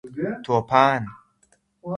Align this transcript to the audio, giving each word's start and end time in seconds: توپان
توپان 0.43 1.03